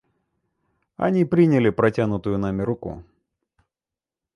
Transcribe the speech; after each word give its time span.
Они 0.97 1.25
приняли 1.25 1.69
протянутую 1.69 2.39
нами 2.39 2.63
руку. 2.63 3.03